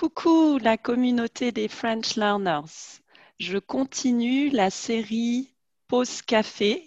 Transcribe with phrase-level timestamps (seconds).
[0.00, 3.02] Coucou la communauté des French Learners.
[3.38, 5.54] Je continue la série
[5.88, 6.86] Pause Café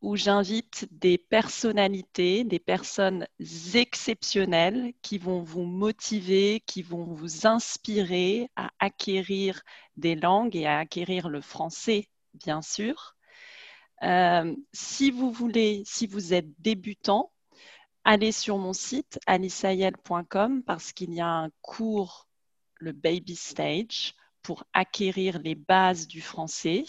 [0.00, 3.26] où j'invite des personnalités, des personnes
[3.74, 9.60] exceptionnelles qui vont vous motiver, qui vont vous inspirer à acquérir
[9.98, 13.16] des langues et à acquérir le français, bien sûr.
[14.02, 17.30] Euh, si vous voulez, si vous êtes débutant,
[18.04, 22.25] allez sur mon site alicayel.com parce qu'il y a un cours,
[22.78, 26.84] le Baby Stage, pour acquérir les bases du français.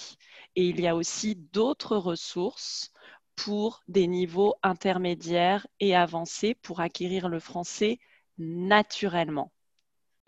[0.55, 2.91] Et il y a aussi d'autres ressources
[3.35, 7.99] pour des niveaux intermédiaires et avancés pour acquérir le français
[8.37, 9.51] naturellement.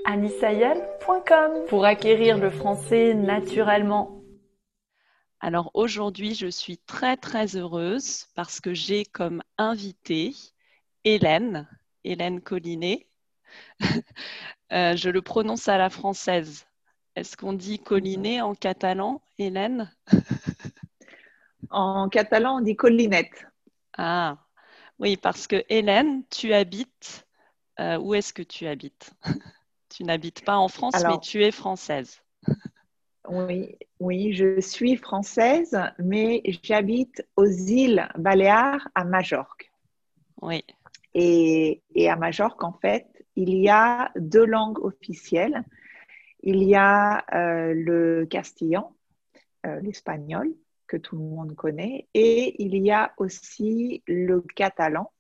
[0.05, 4.23] anisayel.com pour acquérir le français naturellement.
[5.39, 10.34] Alors aujourd'hui, je suis très très heureuse parce que j'ai comme invité
[11.03, 11.67] Hélène,
[12.03, 13.08] Hélène Collinet.
[14.72, 16.66] Euh, je le prononce à la française.
[17.16, 19.92] Est-ce qu'on dit Collinet en catalan, Hélène
[21.72, 23.47] En catalan, on dit collinette.
[23.97, 24.38] Ah,
[24.97, 27.28] oui, parce que Hélène, tu habites.
[27.80, 29.12] Euh, où est-ce que tu habites?
[29.90, 32.22] Tu n'habites pas en France, mais tu es française.
[33.28, 39.72] Oui, oui, je suis française, mais j'habite aux îles Baléares à Majorque.
[40.42, 40.64] Oui.
[41.14, 43.06] Et, à Majorque, en fait,
[43.40, 45.64] il y a deux langues officielles.
[46.44, 48.94] Il y a euh, le castillan,
[49.66, 50.54] euh, l'espagnol,
[50.88, 55.12] que tout le monde connaît, et il y a aussi le catalan.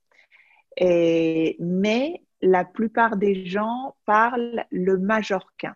[0.79, 5.75] mais la plupart des gens parlent le majorquin.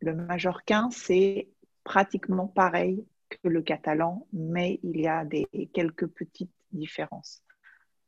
[0.00, 1.48] Le majorquin, c'est
[1.84, 7.42] pratiquement pareil que le catalan, mais il y a des, quelques petites différences.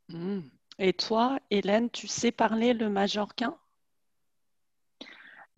[0.08, 0.40] Hmm.
[0.78, 3.56] Et toi, Hélène, tu sais parler le majorquin?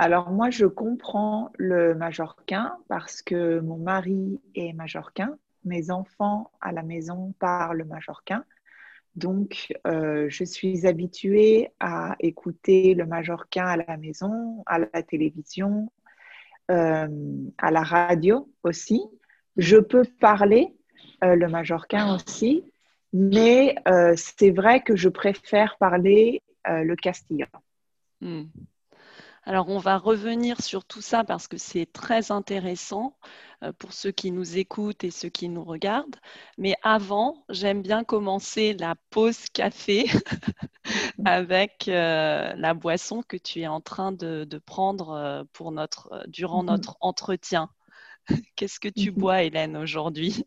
[0.02, 6.72] Alors moi, je comprends le majorquin parce que mon mari est majorquin, mes enfants à
[6.72, 8.44] la maison parlent majorquin.
[9.14, 15.92] Donc, euh, je suis habituée à écouter le majorquin à la maison, à la télévision,
[16.72, 17.06] euh,
[17.58, 19.00] à la radio aussi.
[19.56, 20.74] Je peux parler
[21.22, 22.64] euh, le majorquin aussi,
[23.12, 23.76] mais
[24.16, 27.46] c'est vrai que je préfère parler le castillan.
[28.20, 28.46] Hmm.
[29.44, 33.16] Alors, on va revenir sur tout ça parce que c'est très intéressant
[33.64, 36.16] euh, pour ceux qui nous écoutent et ceux qui nous regardent.
[36.58, 40.06] Mais avant, j'aime bien commencer la pause café
[41.24, 46.66] avec la boisson que tu es en train de, prendre pour notre, durant mm-hmm.
[46.66, 47.68] notre entretien.
[48.56, 49.18] Qu'est-ce que tu mm-hmm.
[49.18, 50.44] bois, Hélène, aujourd'hui?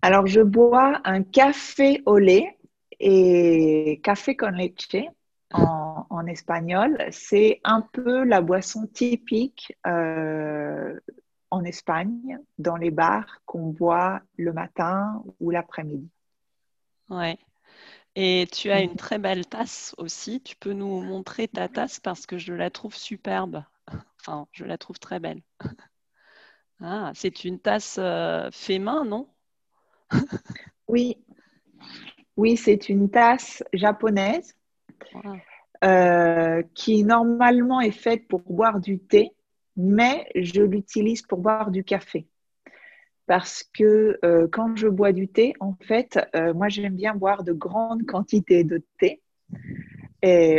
[0.00, 2.58] Alors, je bois un café au lait
[3.00, 4.96] et café con leche
[5.52, 5.93] en,
[6.26, 6.98] espagnol.
[7.10, 10.98] C'est un peu la boisson typique euh,
[11.50, 16.10] en Espagne, dans les bars qu'on boit le matin ou l'après-midi.
[17.08, 17.38] Ouais.
[18.16, 20.40] Et tu as une très belle tasse aussi.
[20.40, 23.64] Tu peux nous montrer ta tasse parce que je la trouve superbe.
[24.26, 25.42] Enfin, je la trouve très belle.
[26.80, 29.28] Ah, c'est une tasse euh, fait main, non?
[30.88, 31.16] Oui,
[32.36, 34.54] oui, c'est une tasse japonaise
[35.82, 39.32] euh, qui normalement est faite pour boire du thé,
[39.76, 42.26] mais je l'utilise pour boire du café.
[43.26, 47.42] Parce que euh, quand je bois du thé, en fait, euh, moi j'aime bien boire
[47.42, 49.20] de grandes quantités de thé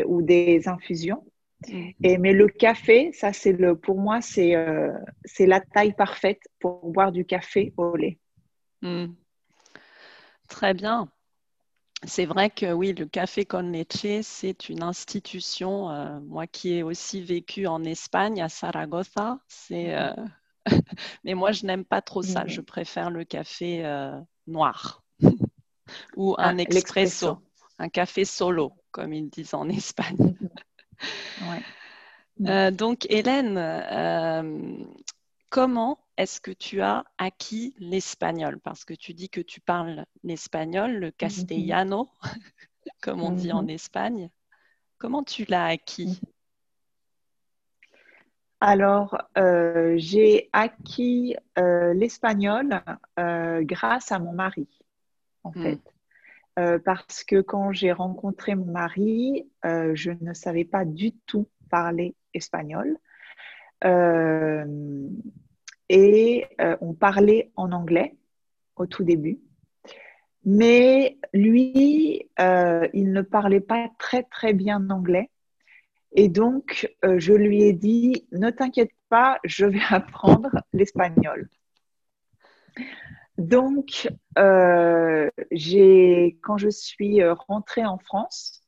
[0.06, 1.24] ou des infusions.
[1.70, 1.90] Mm.
[2.04, 4.54] Et, mais le café, ça c'est le, pour moi, c'est
[5.40, 8.20] la taille parfaite pour boire du café au lait.
[8.82, 9.14] Mm.
[10.50, 11.10] Très bien.
[12.08, 15.90] C'est vrai que oui, le Café con leche, c'est une institution.
[15.90, 19.96] Euh, moi qui ai aussi vécu en Espagne, à Saragossa, c'est.
[19.96, 20.14] Euh,
[21.24, 22.46] mais moi, je n'aime pas trop ça.
[22.48, 25.04] Je préfère le café euh, noir
[26.16, 27.40] ou un ah, expresso,
[27.80, 30.36] un café solo, comme ils disent en Espagne.
[32.72, 33.60] donc, Hélène,
[35.50, 38.60] comment est-ce que tu as acquis l'espagnol?
[38.60, 42.10] Parce que tu dis que tu parles l'espagnol, le castellano,
[43.02, 43.74] comme on dit en mm-hmm.
[43.74, 44.30] Espagne.
[44.98, 46.22] Comment tu l'as acquis?
[46.22, 46.30] Mm-hmm.
[48.62, 52.82] alors, euh, j'ai acquis euh, l'espagnol
[53.20, 54.68] euh, grâce à mon mari,
[55.44, 55.62] en mm.
[55.62, 55.82] fait.
[56.86, 62.98] parce que quand j'ai rencontré mon mari, je ne savais pas du tout parler espagnol
[65.90, 68.16] et euh, on parlait en anglais
[68.76, 69.40] au tout début.
[70.44, 75.32] Mais lui, euh, il ne parlait pas très très bien anglais
[76.12, 81.50] Et donc, euh, je lui ai dit, ne t'inquiète pas, je vais apprendre l'espagnol.
[83.38, 85.30] Donc, quand
[86.58, 88.62] je suis rentrée en France,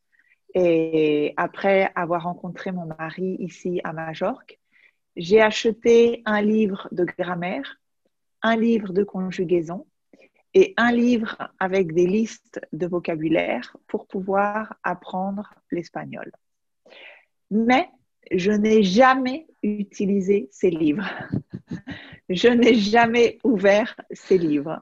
[0.54, 4.60] et après avoir rencontré mon mari ici à Majorque,
[5.18, 7.82] j'ai acheté un livre de grammaire,
[8.44, 9.86] un livre de conjugaison
[10.54, 16.32] et un livre avec des listes de vocabulaire pour pouvoir apprendre l'espagnol.
[17.52, 17.90] Mais
[18.32, 21.10] je n'ai jamais utilisé ces livres.
[22.30, 24.82] je n'ai jamais ouvert ces livres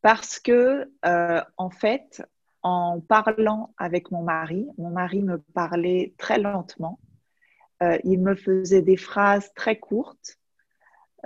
[0.00, 2.22] parce que, euh, en fait,
[2.62, 6.98] en parlant avec mon mari, mon mari me parlait très lentement.
[7.82, 10.38] Euh, il me faisait des phrases très courtes.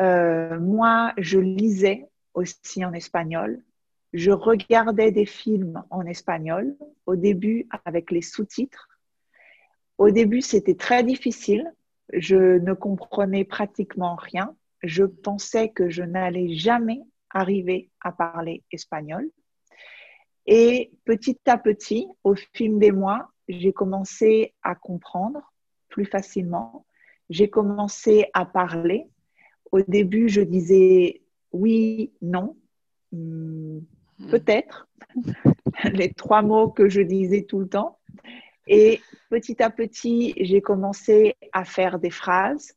[0.00, 3.62] Euh, moi, je lisais aussi en espagnol.
[4.12, 8.88] Je regardais des films en espagnol, au début avec les sous-titres.
[9.98, 11.70] Au début, c'était très difficile.
[12.12, 14.56] Je ne comprenais pratiquement rien.
[14.82, 19.28] Je pensais que je n'allais jamais arriver à parler espagnol.
[20.46, 25.52] Et petit à petit, au fil des mois, j'ai commencé à comprendre
[25.88, 26.84] plus facilement.
[27.30, 29.06] J'ai commencé à parler.
[29.72, 32.56] Au début, je disais oui, non,
[33.12, 33.78] hmm,
[34.18, 34.30] hmm.
[34.30, 34.88] peut-être,
[35.92, 37.98] les trois mots que je disais tout le temps.
[38.66, 39.00] Et
[39.30, 42.74] petit à petit, j'ai commencé à faire des phrases.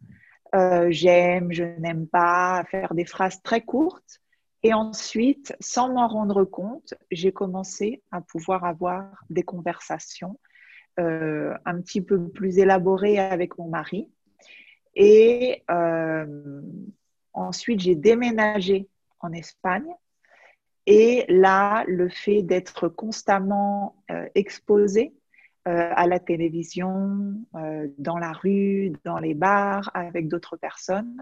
[0.56, 4.22] Euh, j'aime, je n'aime pas, à faire des phrases très courtes.
[4.64, 10.40] Et ensuite, sans m'en rendre compte, j'ai commencé à pouvoir avoir des conversations
[11.02, 14.10] euh, un petit peu plus élaborées avec mon mari.
[14.96, 16.62] Et euh,
[17.34, 18.88] ensuite, j'ai déménagé
[19.20, 19.90] en Espagne.
[20.86, 25.14] Et là, le fait d'être constamment euh, exposé
[25.66, 27.36] à la télévision,
[28.00, 31.22] dans la rue, dans les bars, avec d'autres personnes,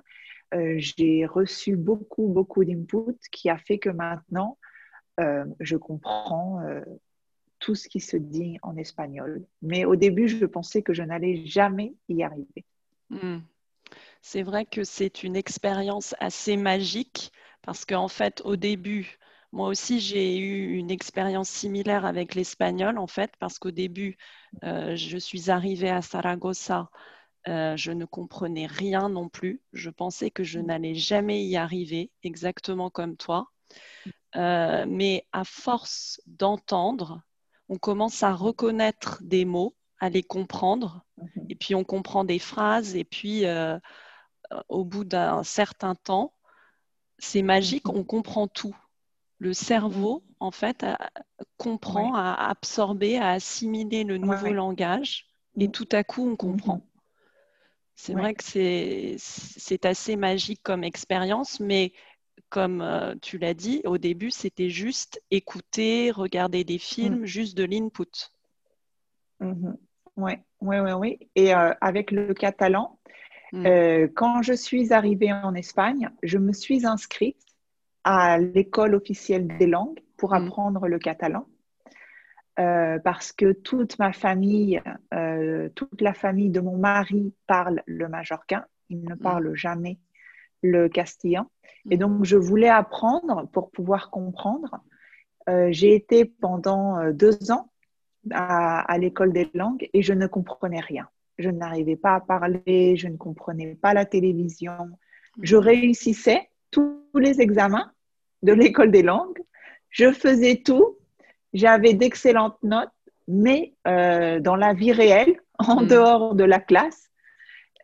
[0.54, 4.58] euh, j'ai reçu beaucoup, beaucoup d'input qui a fait que maintenant,
[5.20, 6.82] euh, je comprends euh,
[7.60, 9.46] tout ce qui se dit en espagnol.
[9.62, 12.66] Mais au début, je pensais que je n'allais jamais y arriver.
[13.10, 13.40] Hmm.
[14.22, 19.18] C'est vrai que c'est une expérience assez magique parce qu'en fait, au début,
[19.52, 24.18] moi aussi, j'ai eu une expérience similaire avec l'espagnol, en fait, parce qu'au début,
[24.62, 26.90] je suis arrivée à Saragossa
[27.48, 29.62] euh, je ne comprenais rien non plus.
[29.74, 30.66] Je pensais que je mm.
[30.66, 33.50] n'allais jamais y arriver, exactement comme toi.
[34.36, 37.22] Euh, mais à force d'entendre,
[37.70, 41.46] on commence à reconnaître des mots, à les comprendre, mm-hmm.
[41.50, 43.78] et puis on comprend des phrases, et puis euh,
[44.68, 46.34] au bout d'un certain temps,
[47.20, 48.00] c'est magique, mm-hmm.
[48.00, 48.76] on comprend tout.
[49.38, 50.34] Le cerveau, mm.
[50.40, 50.86] en fait,
[51.58, 55.28] comprend, à absorber, à assimiler le nouveau langage,
[55.58, 56.82] et tout à coup, on comprend.
[57.96, 61.92] C'est vrai que c'est assez magique comme expérience, mais
[62.50, 67.26] comme euh, tu l'as dit, au début, c'était juste écouter, regarder des films, mm.
[67.26, 68.32] juste de l'input.
[70.20, 71.20] Oui, oui, oui.
[71.36, 73.00] Et euh, avec le catalan,
[73.54, 73.66] mm.
[73.66, 77.42] euh, quand je suis arrivée en Espagne, je me suis inscrite
[78.04, 80.36] à l'école officielle des langues pour mm.
[80.36, 81.48] apprendre le catalan.
[82.60, 84.82] Euh, parce que toute ma famille,
[85.76, 88.66] toute la famille de mon mari parle le majorquin.
[88.90, 89.98] Il ne parle jamais
[90.62, 91.50] le castillan.
[91.90, 92.00] Et mm.
[92.00, 94.80] donc, je voulais apprendre pour pouvoir comprendre.
[95.48, 97.72] Euh, j'ai été pendant deux ans
[98.32, 101.08] à, l'école des langues et je ne comprenais rien.
[101.38, 104.90] Je n'arrivais pas à parler, je ne comprenais pas la télévision.
[105.42, 105.60] Je mm.
[105.60, 107.92] réussissais tous les examens
[108.44, 109.42] de l'école des langues.
[109.90, 110.98] Je faisais tout,
[111.54, 112.90] j'avais d'excellentes notes,
[113.28, 115.88] mais euh, dans la vie réelle, en hmm.
[115.88, 117.10] dehors de la classe,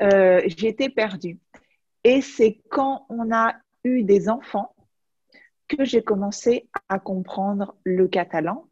[0.02, 1.40] euh, j'étais perdue.
[2.06, 4.76] Et c'est quand on a eu des enfants
[5.68, 8.68] que j'ai commencé à comprendre le catalan,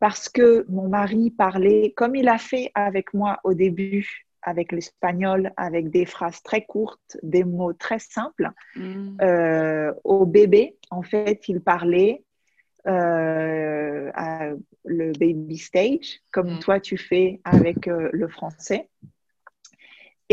[0.00, 5.52] parce que mon mari parlait, comme il a fait avec moi au début, avec l'espagnol,
[5.56, 8.50] avec des phrases très courtes, des mots très simples.
[8.74, 9.16] Hmm.
[9.22, 12.24] Euh, au bébé, en fait, il parlait
[12.88, 14.10] euh,
[14.84, 16.58] le baby stage, comme mm.
[16.58, 18.88] toi tu fais avec euh, le français.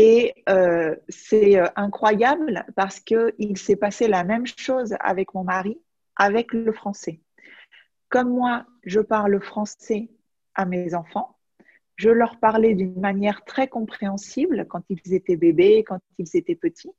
[0.02, 5.78] Et euh, c'est incroyable parce qu'il s'est passé la même chose avec mon mari,
[6.16, 7.20] avec le français.
[8.08, 10.08] Comme moi, je parle français
[10.54, 11.36] à mes enfants,
[11.96, 16.92] je leur parlais d'une manière très compréhensible quand ils étaient bébés, quand ils étaient petits.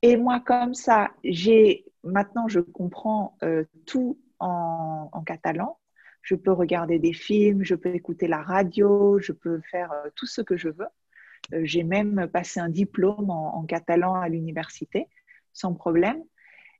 [0.00, 3.36] Et moi, comme ça, j'ai maintenant, je comprends
[3.84, 5.78] tout en, catalan.
[6.22, 10.26] Je peux regarder des films, je peux écouter la radio, je peux faire euh, tout
[10.26, 10.88] ce que je veux.
[11.62, 15.08] J'ai même passé un diplôme en, catalan à l'université
[15.52, 16.22] sans problème.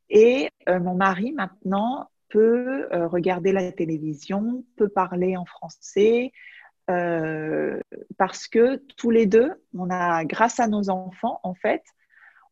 [0.09, 6.33] Et mon mari maintenant peut regarder la télévision, peut parler en français,
[6.87, 11.83] parce que tous les deux, on a, grâce à nos enfants, en fait,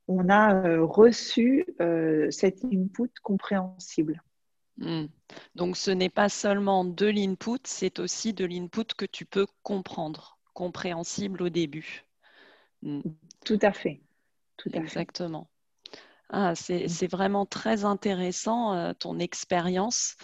[0.06, 1.66] on a reçu
[2.30, 4.22] cet input compréhensible.
[4.78, 5.06] Hmm.
[5.54, 10.38] Donc ce n'est pas seulement de l'input, c'est aussi de l'input que tu peux comprendre,
[10.54, 12.04] compréhensible au début.
[12.82, 13.00] Hmm.
[13.44, 14.00] Tout à fait.
[14.56, 15.48] Tout Exactement.
[16.30, 20.16] Ah, c'est vraiment très intéressant euh, ton expérience.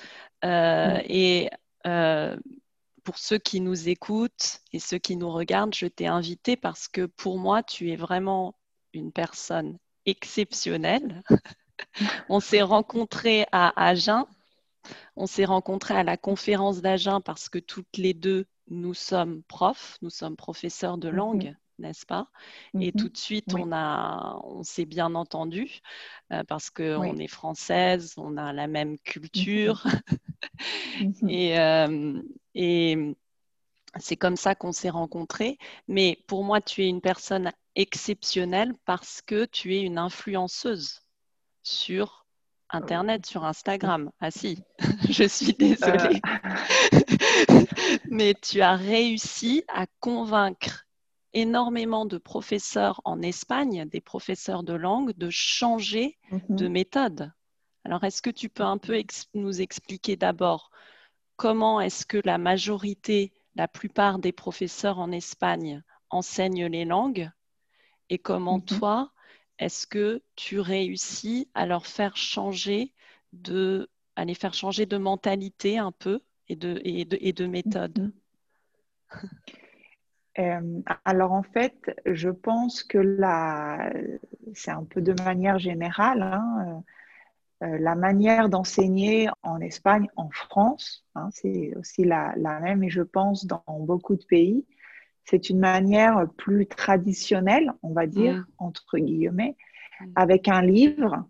[0.45, 1.49] Euh, et
[1.87, 2.37] euh,
[3.05, 7.07] pour ceux qui nous écoutent et ceux qui nous regardent, je t'ai invité parce que
[7.07, 8.55] pour moi, tu es vraiment
[8.93, 11.23] une personne exceptionnelle.
[12.29, 14.27] On s'est rencontrés à Agen
[15.17, 19.99] on s'est rencontrés à la conférence d'Agen parce que toutes les deux, nous sommes profs,
[20.03, 21.17] nous sommes professeurs de mhm.
[21.17, 21.57] langue.
[21.79, 22.29] N'est-ce pas?
[22.81, 22.93] Et mhm.
[22.93, 25.81] tout de suite, on, on s'est bien entendu
[26.33, 29.85] euh, parce qu'on est française, on a la même culture.
[31.01, 31.29] Mhm.
[31.29, 32.23] et, euh,
[32.55, 33.17] et
[33.99, 35.59] c'est comme ça qu'on s'est rencontrés.
[35.89, 41.01] Mais pour moi, tu es une personne exceptionnelle parce que tu es une influenceuse
[41.63, 42.27] sur
[42.71, 44.11] Internet, sur Instagram.
[44.21, 44.59] Ah si,
[45.09, 46.21] je suis désolée.
[47.51, 47.65] Euh.
[48.11, 50.84] Mais tu as réussi à convaincre
[51.35, 56.41] énormément de professeurs en Espagne, des professeurs de langue, de changer mhm.
[56.49, 57.33] de méthode.
[57.85, 59.01] Alors, est-ce que tu peux un peu
[59.35, 60.71] nous expliquer d'abord
[61.37, 67.31] comment est-ce que la majorité, la plupart des professeurs en Espagne enseignent les langues
[68.09, 68.65] et comment mhm.
[68.65, 69.13] toi,
[69.59, 72.93] est-ce que tu réussis à leur faire changer
[73.33, 77.47] de, à les faire changer de mentalité un peu et de, et de, et de
[77.47, 78.13] méthode?
[80.39, 83.93] Euh, alors en fait, je pense que là,
[84.55, 86.83] c'est un peu de manière générale, hein,
[87.63, 92.91] euh, la manière d'enseigner en Espagne, en France, hein, c'est aussi la, la, même et
[92.91, 94.67] je pense dans beaucoup de pays,
[95.25, 98.47] c'est une manière plus traditionnelle, on va dire, mm.
[98.59, 99.57] entre guillemets,
[100.01, 100.13] mm.
[100.17, 101.25] avec un livre.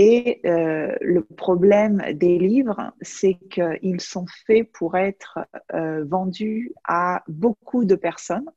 [0.00, 5.40] Et euh, le problème des livres, c'est qu'ils sont faits pour être
[5.74, 8.48] euh, vendus à beaucoup de personnes.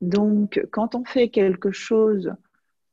[0.00, 2.34] Donc, quand on fait quelque chose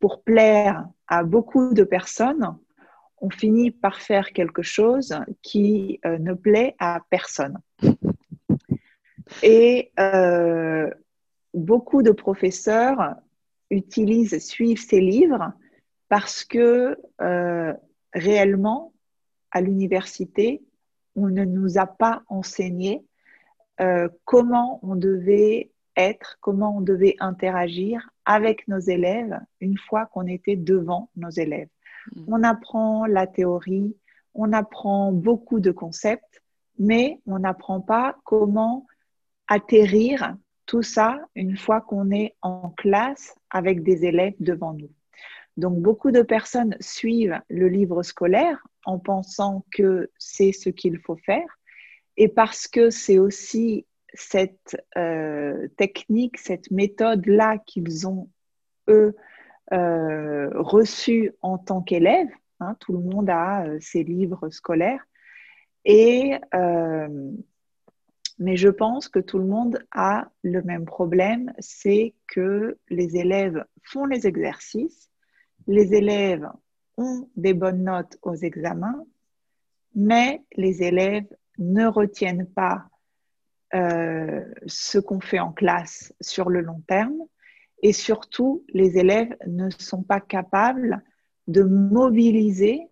[0.02, 2.58] pour plaire à beaucoup de personnes,
[3.22, 7.60] on finit par faire quelque chose qui euh, ne plaît à personne.
[9.42, 9.94] Et
[11.54, 13.16] beaucoup de professeurs
[13.70, 15.54] utilisent, suivent ces livres
[16.10, 17.74] parce que euh,
[18.14, 18.94] réellement,
[19.52, 20.62] à l'université,
[21.16, 23.06] on ne nous a pas enseigné
[23.82, 30.28] euh, comment on devait être, comment on devait interagir avec nos élèves une fois qu'on
[30.28, 31.70] était devant nos élèves.
[32.16, 32.24] Mm.
[32.28, 33.96] On apprend la théorie,
[34.34, 36.42] on apprend beaucoup de concepts,
[36.78, 38.86] mais on n'apprend pas comment
[39.48, 40.36] atterrir
[40.66, 44.90] tout ça une fois qu'on est en classe avec des élèves devant nous.
[45.60, 51.18] Donc, beaucoup de personnes suivent le livre scolaire en pensant que c'est ce qu'il faut
[51.18, 51.60] faire.
[52.18, 58.30] Et parce que c'est aussi cette euh, technique, cette méthode-là qu'ils ont,
[58.90, 59.16] eux,
[59.72, 62.32] euh, reçue en tant qu'élèves.
[62.60, 65.06] Hein, tout le monde a euh, ses livres scolaires.
[68.40, 73.66] Mais je pense que tout le monde a le même problème, c'est que les élèves
[73.84, 75.12] font les exercices,
[75.70, 76.50] les élèves
[76.98, 79.06] ont des bonnes notes aux examens,
[79.94, 82.88] mais les élèves ne retiennent pas
[83.76, 87.20] euh, ce qu'on fait en classe sur le long terme
[87.84, 91.04] et surtout les élèves ne sont pas capables
[91.48, 92.88] de mobiliser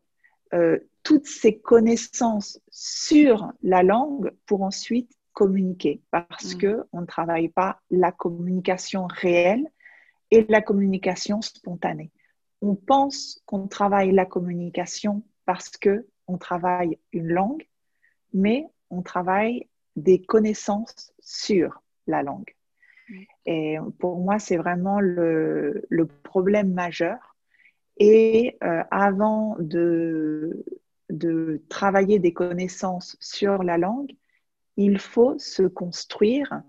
[0.53, 6.57] euh, toutes ces connaissances sur la langue pour ensuite communiquer parce mm.
[6.60, 9.65] que on ne travaille pas la communication réelle
[10.29, 12.12] et la communication spontanée.
[12.61, 17.67] On pense qu'on travaille la communication parce que on travaille une langue,
[18.33, 22.53] mais on travaille des connaissances sur la langue.
[23.45, 27.37] Et pour moi, c'est vraiment le, le, problème majeur.
[27.97, 30.65] Et euh, avant de,
[31.09, 34.11] de travailler des connaissances sur la langue,
[34.75, 36.61] il faut se construire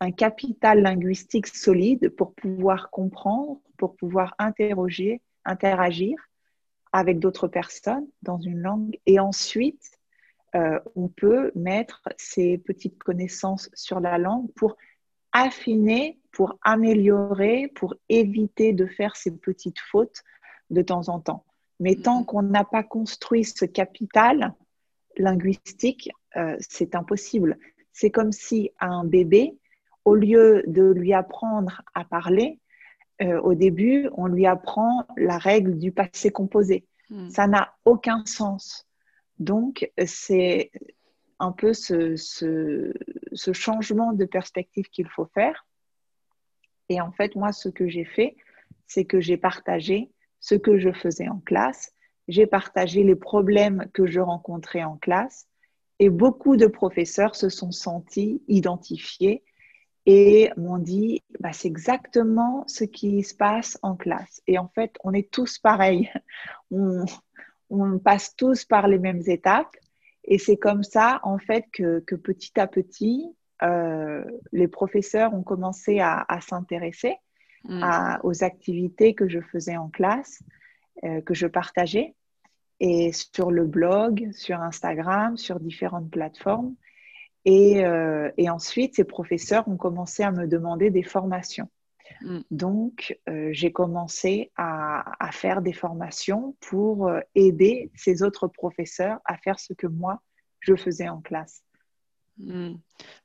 [0.00, 6.16] un capital linguistique solide pour pouvoir comprendre, pour pouvoir interroger, interagir
[6.92, 8.98] avec d'autres personnes dans une langue.
[9.06, 9.98] Et ensuite,
[10.54, 14.76] euh, on peut mettre ces petites connaissances sur la langue pour
[15.32, 20.22] affiner, pour améliorer, pour éviter de faire ces petites fautes
[20.70, 21.44] de temps en temps.
[21.78, 24.54] Mais tant qu'on n'a pas construit ce capital
[25.16, 27.58] linguistique, euh, c'est impossible.
[27.92, 29.56] C'est comme si un bébé,
[30.04, 32.58] au lieu de lui apprendre à parler,
[33.22, 36.86] euh, au début, on lui apprend la règle du passé composé.
[37.10, 37.28] Hmm.
[37.28, 38.86] Ça n'a aucun sens.
[39.38, 40.70] Donc, c'est
[41.38, 45.66] un peu ce, ce, changement de perspective qu'il faut faire.
[46.88, 48.36] Et en fait, moi, ce que j'ai fait,
[48.86, 51.92] c'est que j'ai partagé ce que je faisais en classe,
[52.28, 55.46] j'ai partagé les problèmes que je rencontrais en classe,
[55.98, 59.42] et beaucoup de professeurs se sont sentis identifiés
[60.12, 64.42] et m'ont dit, bah, c'est exactement ce qui se passe en classe.
[64.48, 66.10] Et en fait, on est tous pareils.
[66.72, 67.04] On,
[67.68, 69.76] on passe tous par les mêmes étapes.
[70.24, 73.24] Et c'est comme ça, en fait, que, petit à petit,
[73.62, 77.16] euh, les professeurs ont commencé à, s'intéresser
[77.64, 78.18] mm.
[78.24, 80.42] aux activités que je faisais en classe,
[81.04, 82.14] euh, que je partageais,
[82.80, 86.74] et sur le blog, sur Instagram, sur différentes plateformes.
[87.44, 91.68] Et, euh, et ensuite, ces professeurs ont commencé à me demander des formations.
[92.22, 92.40] Mm.
[92.50, 99.36] Donc, euh, j'ai commencé à, faire des formations pour euh, aider ces autres professeurs à
[99.36, 100.20] faire ce que moi,
[100.60, 101.62] je faisais en classe.
[102.38, 102.74] Mm.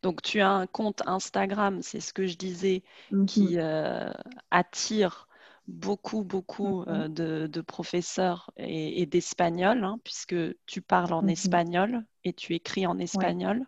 [0.02, 3.26] Donc, tu as un compte Instagram, c'est ce que je disais, mm-hmm.
[3.26, 4.12] qui euh,
[4.52, 5.28] attire
[5.68, 7.48] beaucoup, beaucoup mm-hmm.
[7.48, 11.32] de, professeurs et, d'espagnols, hein, puisque tu parles en mm-hmm.
[11.32, 13.66] espagnol et tu écris en espagnol.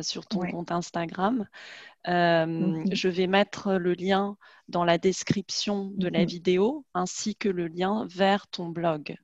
[0.00, 1.46] sur ton compte Instagram.
[2.08, 2.86] Euh, mhm.
[2.92, 4.36] Je vais mettre le lien
[4.68, 9.16] dans la description de la vidéo ainsi que le lien vers ton blog.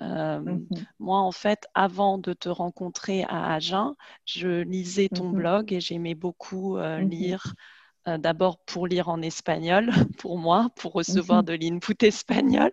[0.00, 0.58] Euh.
[0.98, 3.94] Moi, en fait, avant de te rencontrer à Agen,
[4.24, 7.77] je lisais ton blog et j'aimais beaucoup euh, lire euh,
[8.16, 11.44] d'abord pour lire en espagnol, pour moi, pour recevoir mhm.
[11.46, 12.70] de l'input espagnol.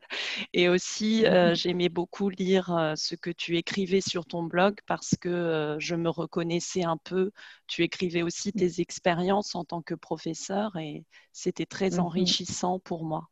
[0.53, 1.55] Et aussi, euh, mhm.
[1.55, 6.09] j'aimais beaucoup lire euh, ce que tu écrivais sur ton blog parce que je me
[6.09, 7.31] reconnaissais un peu.
[7.67, 8.59] Tu écrivais aussi mhm.
[8.59, 13.27] tes expériences en tant que professeur et c'était très enrichissant pour moi.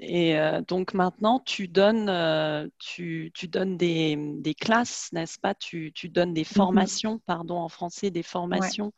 [0.00, 5.54] et donc maintenant, tu donnes, tu, tu donnes des, des classes, n'est-ce pas?
[5.54, 8.92] Tu, tu, donnes des formations, pardon, en français, des formations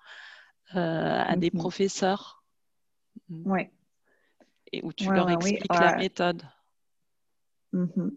[0.76, 1.60] euh, à des mhm.
[1.60, 2.44] professeurs.
[3.28, 3.62] Oui.
[4.72, 6.42] Et où tu leur expliques la méthode.
[7.72, 8.12] Mhm.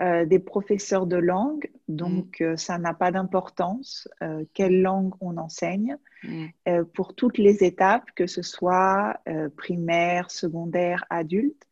[0.00, 2.44] Euh, des professeurs de langue, donc mm.
[2.44, 4.08] euh, ça n'a pas d'importance
[4.54, 6.84] quelle langue on enseigne, mm.
[6.94, 9.20] pour toutes les étapes, que ce soit
[9.56, 11.68] primaire, secondaire, adulte,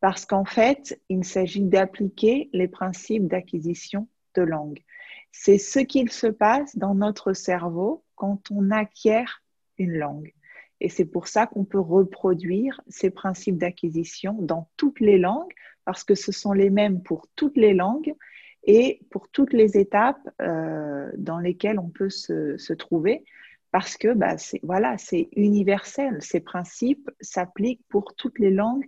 [0.00, 4.82] parce qu'en fait, il s'agit d'appliquer les principes d'acquisition de langue.
[5.32, 9.39] C'est ce qu'il se passe dans notre cerveau quand on acquiert
[9.86, 10.32] langue.
[10.80, 15.52] Et c'est pour ça qu'on peut reproduire ces principes d'acquisition dans toutes les langues,
[15.84, 18.14] parce que ce sont les mêmes pour toutes les langues
[18.64, 23.24] et pour toutes les étapes euh, dans lesquelles on peut se, trouver,
[23.70, 24.96] parce que bah, c'est voilà,
[25.36, 26.18] universel.
[26.20, 28.86] Ces principes s'appliquent pour toutes les langues,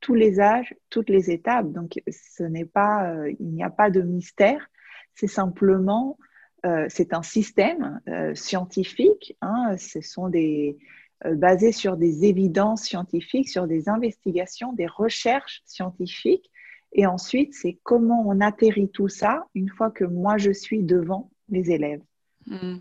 [0.00, 1.70] tous les âges, toutes les étapes.
[1.70, 4.68] Donc, ce n'est pas, euh, il n'y a pas de mystère.
[5.14, 6.18] C'est simplement
[6.64, 9.36] euh, c'est un système euh, scientifique.
[9.40, 10.78] Hein, ce sont des
[11.24, 16.50] euh, basés sur des évidences scientifiques, sur des investigations, des recherches scientifiques.
[16.92, 21.30] Et ensuite, c'est comment on atterrit tout ça une fois que moi je suis devant
[21.48, 22.02] les élèves.
[22.46, 22.78] Hmm.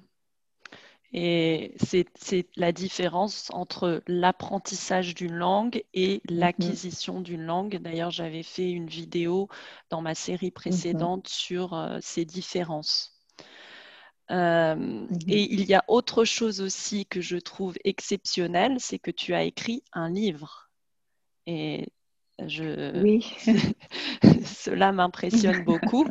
[1.14, 6.38] Et c'est la différence entre l'apprentissage d'une langue et mhm.
[6.38, 7.80] l'acquisition d'une langue.
[7.80, 9.50] D'ailleurs, j'avais fait une vidéo
[9.90, 10.54] dans ma série mhm.
[10.54, 13.11] précédente sur ces différences.
[14.32, 15.10] Euh, mhm.
[15.28, 19.44] Et il y a autre chose aussi que je trouve exceptionnel, c'est que tu as
[19.44, 20.70] écrit un livre.
[21.48, 21.88] Et
[22.40, 23.02] je...
[23.02, 23.26] Oui.
[24.46, 26.06] Cela m'impressionne beaucoup.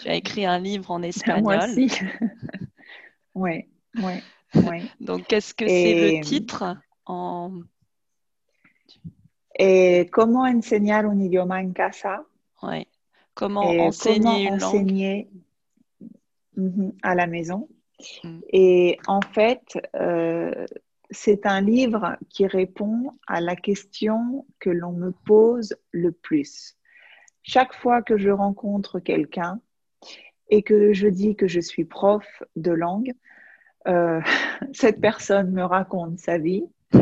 [0.00, 1.42] tu as écrit un livre en espagnol.
[1.42, 1.90] Moi aussi.
[3.34, 3.64] oui,
[3.96, 4.22] oui,
[4.54, 4.90] oui.
[5.00, 6.76] Donc, qu'est-ce que c'est le titre
[7.06, 7.60] en...
[9.60, 12.24] Et comment enseigner un idioma en casa?
[12.62, 12.86] Oui.
[13.34, 15.26] Comment enseigner une langue?
[16.58, 17.68] Mhm, à la maison.
[18.24, 18.40] Mm.
[18.52, 20.66] Et en fait, euh,
[21.10, 26.76] c'est un livre qui répond à la question que l'on me pose le plus.
[27.42, 29.60] Chaque fois que je rencontre quelqu'un
[30.50, 33.12] et que je dis que je suis prof de langue,
[33.86, 34.20] euh,
[34.72, 37.00] cette personne me raconte sa vie, euh,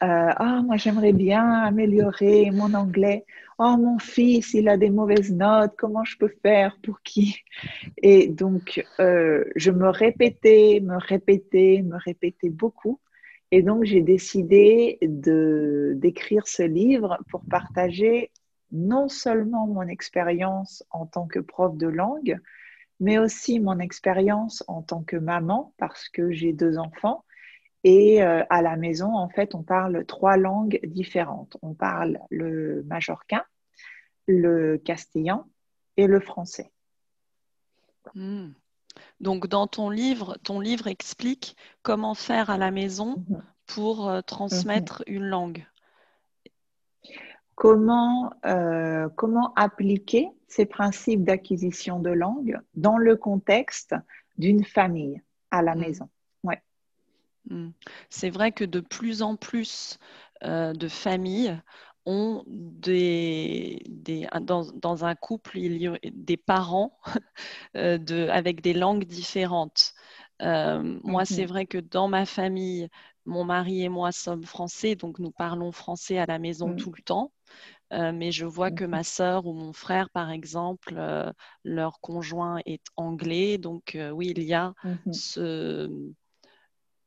[0.00, 3.24] ah, moi j'aimerais bien améliorer mon anglais.
[3.58, 5.74] Oh, mon fils, il a des mauvaises notes.
[5.78, 7.38] Comment je peux faire pour qui
[8.02, 13.00] Et donc, euh, je me répétais, me répétais, me répétais beaucoup.
[13.50, 18.30] Et donc, j'ai décidé d'écrire ce livre pour partager
[18.72, 22.38] non seulement mon expérience en tant que prof de langue,
[23.00, 27.24] mais aussi mon expérience en tant que maman, parce que j'ai deux enfants.
[27.88, 31.56] Et euh, à la maison, en fait, on parle trois langues différentes.
[31.62, 33.44] On parle le majorquin,
[34.26, 35.46] le castillan
[35.96, 36.72] et le français.
[38.16, 38.48] Hmm.
[39.20, 43.44] Donc, dans ton livre, ton livre explique comment faire à la maison mhm.
[43.66, 45.14] pour euh, transmettre mhm.
[45.14, 45.66] une langue.
[47.54, 53.94] Comment, euh, comment appliquer ces principes d'acquisition de langue dans le contexte
[54.38, 55.22] d'une famille
[55.52, 55.80] à la hmm.
[55.80, 56.08] maison?
[57.50, 57.70] Hmm.
[58.10, 59.98] C'est vrai que de plus en plus
[60.42, 61.60] euh, de familles
[62.04, 66.98] ont des, des dans, dans, un couple, il y a des parents
[67.76, 69.92] euh, de, avec des langues différentes.
[70.42, 72.88] Euh, moi, c'est vrai que dans ma famille,
[73.24, 76.76] mon mari et moi sommes français, donc nous parlons français à la maison mhm.
[76.76, 77.32] tout le temps.
[77.92, 81.00] Euh, mais je vois que ma sœur ou mon frère, par exemple,
[81.64, 83.58] leur conjoint est anglais.
[83.58, 85.12] Donc oui, il y a mhm.
[85.12, 86.14] ce,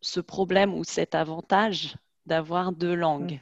[0.02, 3.40] ce, problème ou cet avantage d'avoir deux langues.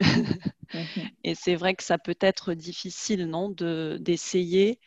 [1.24, 4.80] Et c'est vrai que ça peut être difficile, non, d'essayer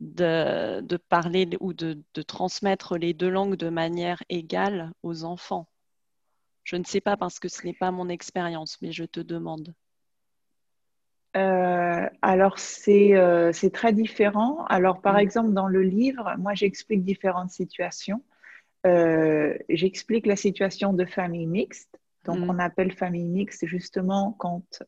[0.00, 5.66] de, de, parler ou de, de, transmettre les deux langues de manière égale aux enfants.
[6.64, 9.74] Je ne sais pas parce que ce n'est pas mon expérience, mais je te demande.
[11.36, 12.56] Euh, alors,
[12.88, 14.64] euh, c'est très différent.
[14.66, 15.20] Alors, par mm.
[15.20, 18.22] exemple, dans le livre, moi, j'explique différentes situations.
[18.86, 21.98] Euh, j'explique la situation de famille mixte.
[22.24, 22.50] Donc, mm.
[22.50, 24.82] on appelle famille mixte justement quand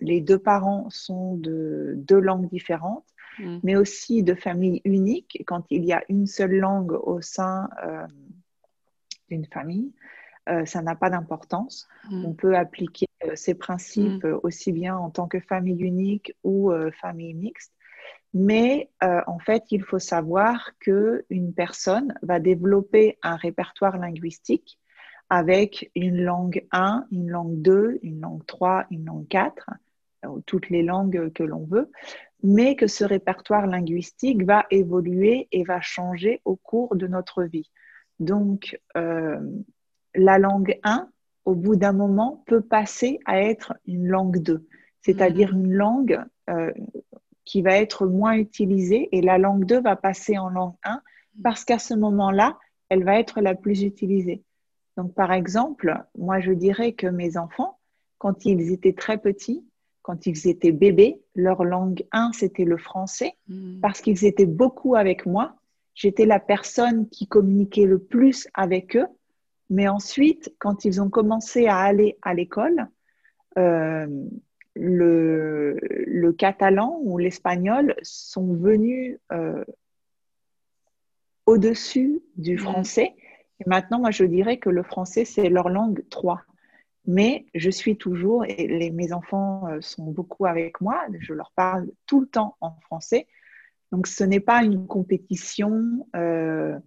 [0.00, 3.06] les deux parents sont de deux langues différentes,
[3.38, 3.58] mm.
[3.62, 7.68] mais aussi de famille unique, quand il y a une seule langue au sein
[9.28, 9.92] d'une famille.
[10.66, 11.88] ça n'a pas d'importance.
[12.10, 14.40] On peut appliquer ces principes mm.
[14.42, 17.72] aussi bien en tant que famille unique ou famille mixte.
[18.34, 24.78] Mais en fait, il faut savoir qu'une personne va développer un répertoire linguistique
[25.30, 29.70] avec une langue 1, une langue 2, une langue 3, une langue 4,
[30.46, 31.90] toutes les langues que l'on veut,
[32.42, 37.70] mais que ce répertoire linguistique va évoluer et va changer au cours de notre vie.
[38.20, 39.40] Donc, euh,
[40.14, 41.08] la langue 1,
[41.46, 44.66] au bout d'un moment, peut passer à être une langue 2,
[45.00, 45.58] c'est-à-dire mm.
[45.58, 46.20] une langue
[46.50, 46.72] euh,
[47.44, 51.00] qui va être moins utilisée et la langue 2 va passer en langue 1
[51.42, 54.42] parce qu'à ce moment-là, elle va être la plus utilisée.
[54.96, 57.78] Donc, par exemple, moi, je dirais que mes enfants,
[58.18, 59.64] quand ils étaient très petits,
[60.02, 63.80] quand ils étaient bébés, leur langue 1, c'était le français, hmm.
[63.80, 65.56] parce qu'ils étaient beaucoup avec moi.
[65.94, 69.06] J'étais la personne qui communiquait le plus avec eux.
[69.70, 72.88] Mais ensuite, quand ils ont commencé à aller à l'école,
[73.56, 74.06] euh,
[74.74, 79.64] le, catalan ou l'espagnol sont venus euh,
[81.46, 82.58] au-dessus du hmm.
[82.58, 83.14] français
[83.60, 86.42] et maintenant, moi, je dirais que le français, c'est leur langue 3.
[87.06, 91.52] Mais je suis toujours, et les, mes enfants euh, sont beaucoup avec moi, je leur
[91.54, 93.26] parle tout le temps en français.
[93.92, 96.78] Donc, ce n'est pas une compétition euh,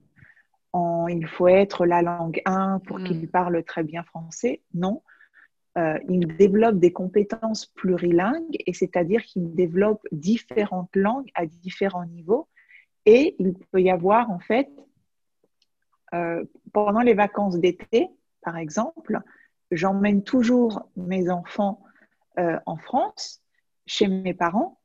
[0.74, 3.30] en il faut être la langue 1 pour qu'ils hmm.
[3.30, 4.62] parlent très bien français.
[4.74, 5.04] Non.
[5.78, 12.48] Euh, ils développent des compétences plurilingues, et c'est-à-dire qu'ils développent différentes langues à différents niveaux.
[13.06, 14.70] Et il peut y avoir, en fait,
[16.14, 18.10] euh, pendant les vacances d'été,
[18.42, 19.20] par exemple,
[19.72, 21.84] j'emmène toujours mes enfants
[22.40, 23.42] euh, en France,
[23.86, 24.80] chez mes parents,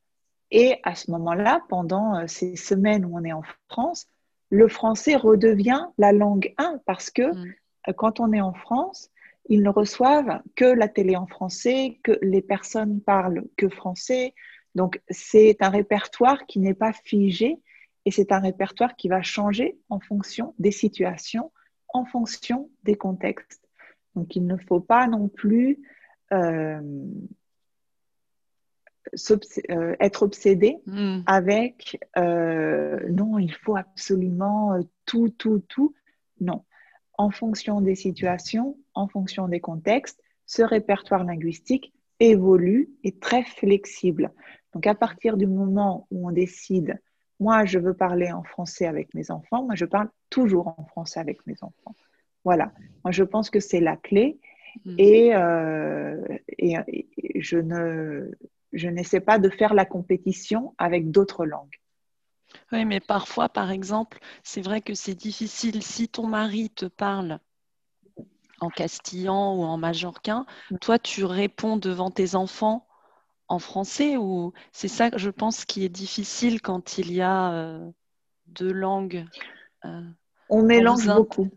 [0.51, 4.07] et à ce moment-là, pendant euh, ces semaines où on est en France,
[4.51, 7.95] le français redevient la langue 1 parce que mm.
[7.97, 9.11] quand on est en France,
[9.47, 14.35] ils ne reçoivent que la télé en français, que les personnes parlent que français.
[14.75, 17.59] Donc, c'est un répertoire qui n'est pas figé
[18.05, 21.53] et c'est un répertoire qui va changer en fonction des situations,
[21.89, 23.69] en fonction des contextes.
[24.15, 25.79] Donc il ne faut pas non plus
[26.33, 26.81] euh,
[29.71, 31.21] euh, être obsédé hmm.
[31.27, 35.95] avec euh, non, il faut absolument tout, tout, tout.
[36.41, 36.65] Non.
[37.19, 44.33] En fonction des situations, en fonction des contextes, ce répertoire linguistique évolue et très flexible.
[44.75, 46.99] Donc à partir du moment où on décide
[47.43, 49.65] moi, je veux parler en français avec mes enfants.
[49.65, 51.97] Moi, je parle toujours en français avec mes enfants.
[52.45, 52.71] Voilà.
[53.05, 54.39] Moi, je pense que c'est la clé.
[54.85, 54.95] mm.
[54.99, 55.33] et,
[56.59, 58.31] et, je ne
[58.73, 61.81] je n'essaie pas de faire la compétition avec d'autres langues.
[62.73, 67.39] Oui, mais parfois, par exemple, c'est vrai que c'est difficile si ton mari te parle
[68.61, 70.79] en castillan ou en majorquin, mm.
[70.79, 72.87] toi, tu réponds devant tes enfants
[73.49, 77.91] en français ou c'est ça, je pense, qui est difficile quand il y a euh,
[78.47, 79.27] deux langues
[79.85, 80.01] euh,
[80.49, 81.51] On mélange beaucoup.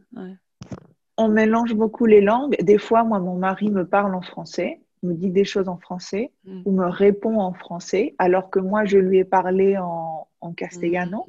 [1.17, 2.57] On mélange beaucoup les langues.
[2.61, 6.33] Des fois, moi, mon mari me parle en français, me dit des choses en français
[6.43, 6.63] mm.
[6.65, 11.27] ou me répond en français, alors que moi, je lui ai parlé en, en castellano.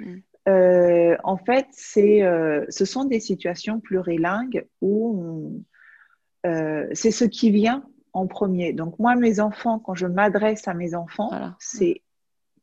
[0.00, 0.16] Mm.
[0.48, 5.62] Euh, en fait, c'est, euh, ce sont des situations plurilingues où
[6.46, 8.72] euh, c'est ce qui vient en premier.
[8.72, 12.02] Donc moi, mes enfants, quand je m'adresse à mes enfants, c'est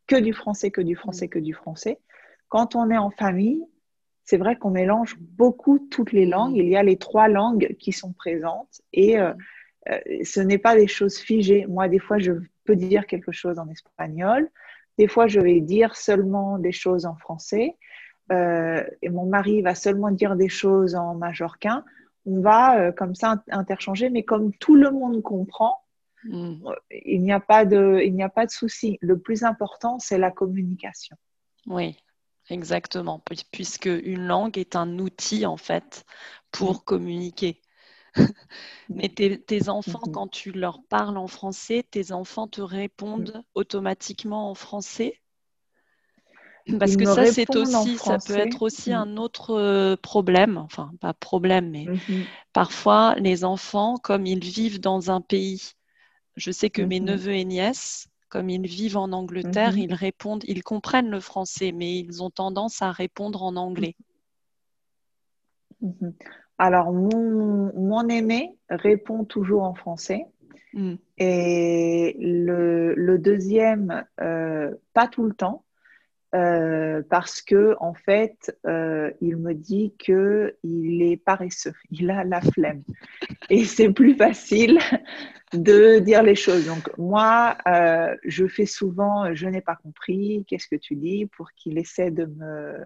[0.07, 1.99] que du français, que du français, que du français.
[2.47, 3.63] Quand on est en famille,
[4.23, 6.55] c'est vrai qu'on mélange beaucoup toutes les langues.
[6.55, 9.17] Il y a les trois langues qui sont présentes et
[10.23, 11.65] ce n'est pas des choses figées.
[11.67, 12.31] Moi, des fois, je
[12.63, 14.49] peux dire quelque chose en espagnol.
[14.97, 17.77] Des fois, je vais dire seulement des choses en français
[18.31, 21.83] euh, et mon mari va seulement dire des choses en majorquin.
[22.25, 25.81] On va euh, comme ça interchanger, mais comme tout le monde comprend,
[26.23, 26.65] hmm.
[26.65, 26.75] euh,
[27.05, 28.97] il n'y a pas de, il n'y a pas de souci.
[29.01, 31.17] Le plus important, c'est la communication.
[31.65, 31.97] Oui,
[32.49, 36.05] exactement, puisque une langue est un outil en fait
[36.51, 36.83] pour hmm.
[36.85, 37.61] communiquer.
[38.89, 40.11] Mais tes, enfants, mm-hmm.
[40.11, 43.43] quand tu leur parles en français, tes enfants te répondent mm.
[43.55, 45.19] automatiquement en français?
[46.79, 48.93] Parce que ça, c'est aussi, ça peut être aussi mm.
[48.93, 52.23] un autre euh, problème, enfin pas problème, mais mm-hmm.
[52.53, 55.73] parfois les enfants, comme ils vivent dans un pays,
[56.37, 57.05] je sais que mes mm-hmm.
[57.05, 61.99] neveux et nièces, comme ils vivent en Angleterre, ils répondent, ils comprennent le français, mais
[61.99, 63.95] ils ont tendance à répondre en anglais.
[66.57, 70.25] Alors, mon, aîné répond toujours en français.
[70.73, 70.95] Hmm.
[71.17, 75.63] Et le, deuxième, euh, pas tout le temps,
[77.09, 82.41] parce que en fait, euh, il me dit que il est paresseux, il a la
[82.41, 82.83] flemme,
[83.49, 84.79] et c'est plus facile
[85.53, 86.65] de dire les choses.
[86.65, 91.51] Donc moi, euh, je fais souvent, je n'ai pas compris, qu'est-ce que tu dis, pour
[91.51, 92.79] qu'il essaie de me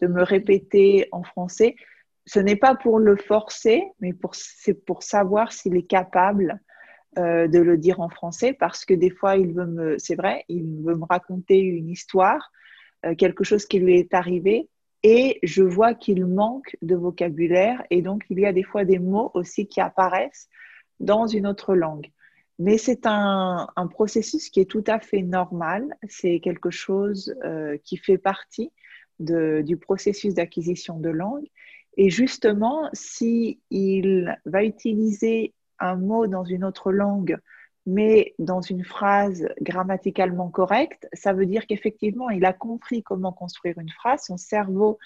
[0.00, 1.76] de me répéter en français
[2.26, 6.60] ce n'est pas pour le forcer, mais c'est pour savoir s'il est capable
[7.18, 10.44] euh, de le dire en français, parce que des fois, il veut me, c'est vrai,
[10.48, 12.50] il veut me raconter une histoire,
[13.04, 14.68] euh, quelque chose qui lui est arrivé,
[15.02, 18.98] et je vois qu'il manque de vocabulaire, et donc il y a des fois des
[18.98, 20.48] mots aussi qui apparaissent
[21.00, 22.06] dans une autre langue.
[22.58, 27.96] Mais c'est un, processus qui est tout à fait normal, c'est quelque chose euh, qui
[27.96, 28.70] fait partie
[29.18, 31.46] du processus d'acquisition de langue
[31.96, 37.38] et justement, s'il il va utiliser un mot dans une autre langue,
[37.84, 43.78] mais dans une phrase grammaticalement correcte, ça veut dire qu'effectivement, il a compris comment construire
[43.78, 44.22] une phrase.
[44.24, 44.98] Son cerveau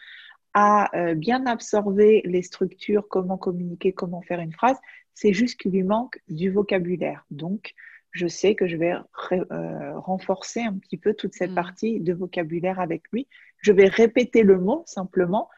[0.53, 4.77] a euh, bien absorbé les structures, comment communiquer, comment faire une phrase.
[5.14, 7.25] C'est juste qu'il lui manque du vocabulaire.
[7.31, 7.72] Donc,
[8.11, 8.94] je sais que je vais
[9.33, 11.55] euh, renforcer un petit peu toute cette mmh.
[11.55, 13.27] partie de vocabulaire avec lui.
[13.59, 15.49] Je vais répéter le mot simplement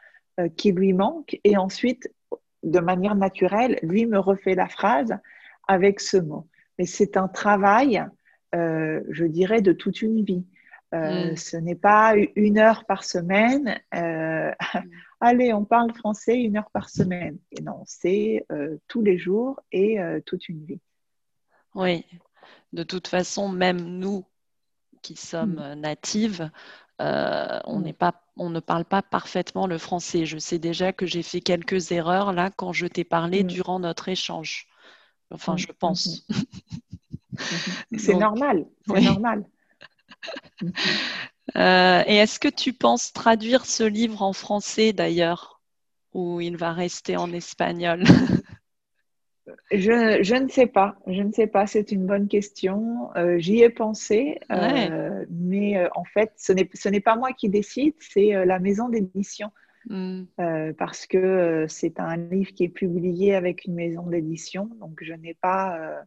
[0.55, 2.09] qui lui manque et ensuite,
[2.63, 5.15] de manière naturelle, lui me refait la phrase
[5.67, 6.47] avec ce mot.
[6.77, 8.03] Mais c'est un travail,
[8.55, 10.45] euh, je dirais, de toute une vie.
[10.93, 11.35] Euh, mm.
[11.37, 13.79] Ce n'est pas une heure par semaine.
[13.93, 14.51] Mm.
[15.21, 17.37] Allez, on parle français une heure par semaine.
[17.51, 18.45] Et non, c'est
[18.87, 20.79] tous les jours et toute une vie.
[21.75, 22.05] Oui,
[22.73, 24.25] de toute façon, même nous
[25.01, 25.79] qui sommes mm.
[25.79, 26.49] natives,
[27.01, 27.93] euh, on, mm.
[27.93, 30.25] pas, on ne parle pas parfaitement le français.
[30.25, 33.47] Je sais déjà que j'ai fait quelques erreurs là quand je t'ai parlé mm.
[33.47, 34.67] durant notre échange.
[35.31, 36.25] Enfin, je pense.
[36.29, 36.43] Mm-hmm.
[37.39, 37.99] Mm-hmm.
[37.99, 39.45] c'est normal, c'est normal.
[41.55, 45.61] Euh, et est-ce que tu penses traduire ce livre en français d'ailleurs,
[46.13, 48.03] ou il va rester en espagnol?
[49.71, 53.09] Je, ne sais pas, je ne sais pas, c'est une bonne question.
[53.15, 57.93] Euh, j'y ai pensé, euh, mais euh, en fait, ce n'est pas moi qui décide,
[57.99, 59.51] c'est la maison d'édition.
[59.85, 60.25] Hmm.
[60.77, 65.35] parce que c'est un livre qui est publié avec une maison d'édition, donc je n'ai
[65.35, 66.03] pas,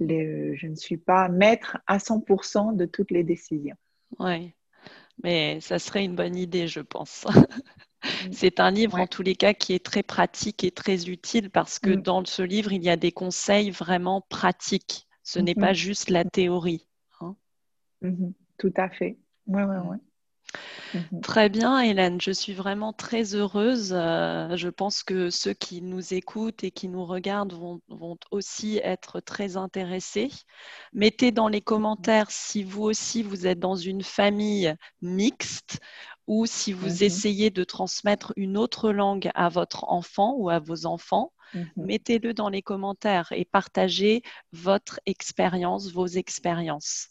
[0.00, 3.76] je ne suis pas maître à 100% de toutes les décisions.
[4.18, 4.52] Oui,
[5.22, 7.24] mais ça serait une bonne idée, je pense.
[8.04, 8.32] Mm.
[8.32, 11.78] C'est un livre en tous les cas qui est très pratique et très utile parce
[11.78, 12.02] que mm.
[12.02, 15.06] dans ce livre, il y a des conseils vraiment pratiques.
[15.22, 15.74] Ce n'est pas mm-hmm.
[15.74, 16.86] juste la théorie.
[17.20, 17.36] Hein.
[18.02, 18.32] Mm-hmm.
[18.58, 19.18] Tout à fait.
[19.46, 19.98] Ouais, ouais, ouais.
[20.94, 21.20] Mhm.
[21.22, 22.20] Très bien, Hélène.
[22.20, 23.92] Je suis vraiment très heureuse.
[23.96, 27.80] Euh, je pense que ceux qui nous écoutent et qui nous regardent vont,
[28.30, 30.30] aussi être très intéressés.
[30.92, 35.80] Mettez dans les commentaires si vous aussi vous êtes dans une famille mixte
[36.26, 37.02] ou si vous mhm.
[37.02, 41.32] essayez de transmettre une autre langue à votre enfant ou à vos enfants.
[41.54, 41.66] Mhm.
[41.76, 47.08] Mettez-le dans les commentaires et partagez votre expérience, vos expériences.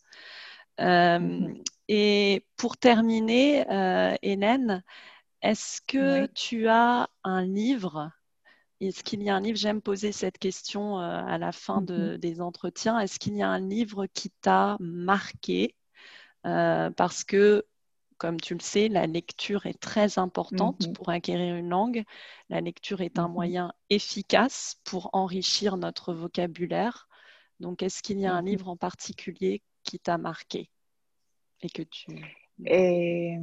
[0.79, 1.53] Euh,
[1.87, 4.83] et pour terminer, euh, Hélène,
[5.41, 8.11] est-ce que tu as un livre?
[8.79, 9.57] Est-ce qu'il y a un livre?
[9.57, 12.99] J'aime poser cette question euh, à la fin de, des entretiens.
[12.99, 15.75] Est-ce qu'il y a un livre qui t'a marqué
[16.45, 17.65] euh, Parce que,
[18.21, 20.93] comme tu le sais, la lecture est très importante mhm.
[20.93, 22.03] pour acquérir une langue.
[22.49, 23.33] La lecture est un mhm.
[23.33, 27.07] moyen efficace pour enrichir notre vocabulaire.
[27.59, 30.69] Donc, est-ce qu'il y a un livre en particulier qui t'a marqué
[31.63, 32.11] et que tu...
[32.67, 33.39] Et,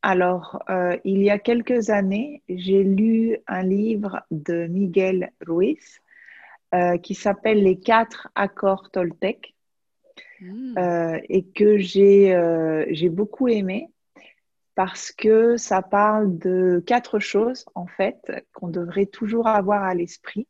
[0.00, 5.98] alors, euh, il y a quelques années, j'ai lu un livre de Miguel Ruiz
[6.72, 9.56] euh, qui s'appelle Les quatre accords Toltec
[10.40, 10.78] hmm.
[10.78, 13.88] euh, et que j'ai beaucoup aimé
[14.82, 18.16] parce que ça parle de quatre choses en fait
[18.54, 20.48] qu'on devrait toujours avoir à l'esprit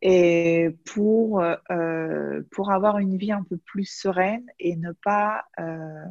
[0.00, 6.04] et pour, euh, pour avoir une vie un peu plus sereine et ne pas euh,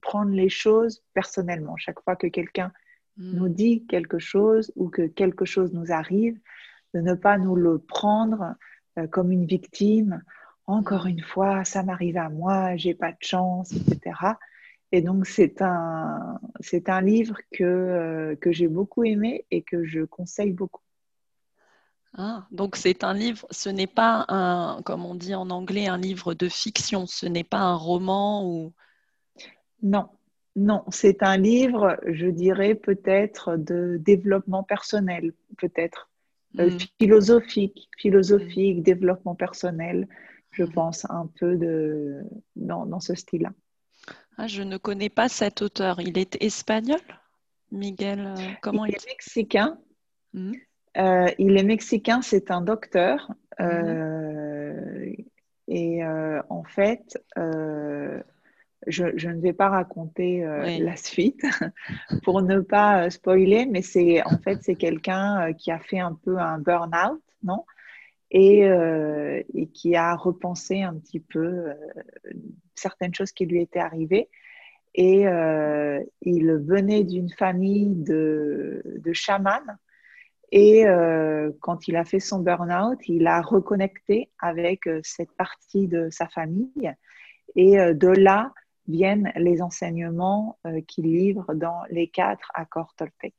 [0.00, 1.76] prendre les choses personnellement.
[1.76, 2.72] Chaque fois que quelqu'un
[3.18, 3.36] hmm.
[3.36, 6.40] nous dit quelque chose ou que quelque chose nous arrive,
[6.94, 8.54] de ne pas nous le prendre
[8.98, 10.22] euh, comme une victime.
[10.66, 14.14] Encore une fois, ça m'arrive à moi, j'ai pas de chance, etc.
[14.92, 20.02] Et donc, c'est un, c'est un livre que, que j'ai beaucoup aimé et que je
[20.02, 20.82] conseille beaucoup.
[22.18, 25.98] Ah, donc c'est un livre, ce n'est pas un, comme on dit en anglais, un
[25.98, 28.72] livre de fiction, ce n'est pas un roman ou...
[29.82, 30.08] Non,
[30.56, 36.08] non, c'est un livre, je dirais peut-être de développement personnel, peut-être
[36.58, 36.78] euh, hmm.
[36.98, 40.08] philosophique, philosophique, développement personnel,
[40.52, 40.72] je hmm.
[40.72, 42.22] pense un peu de,
[42.56, 43.52] dans, ce style-là.
[44.38, 46.00] Ah, je ne connais pas cet auteur.
[46.00, 47.00] Il est espagnol,
[47.72, 48.20] Miguel.
[48.20, 49.78] Euh, comment il, est mexicain.
[50.34, 50.52] Hmm?
[50.98, 53.32] Euh, il est mexicain, c'est un docteur.
[53.60, 55.12] Euh,
[55.68, 57.18] et euh, en fait,
[58.86, 60.44] je, ne vais pas raconter
[60.80, 61.42] la suite
[62.22, 66.38] pour ne pas spoiler, mais c'est en fait c'est quelqu'un qui a fait un peu
[66.38, 67.64] un burn-out, non?
[68.38, 68.60] Et,
[69.54, 71.66] et, qui a repensé un petit peu
[72.74, 74.28] certaines choses qui lui étaient arrivées.
[74.94, 75.24] Et
[76.22, 79.60] il venait d'une famille de, de chamans
[80.52, 85.88] et euh, quand il a fait son burn-out, il a reconnecté avec euh, cette partie
[85.88, 86.94] de sa famille.
[87.56, 88.52] Et euh, de là
[88.88, 93.34] viennent les enseignements qu'il livre dans les quatre accords Toltec.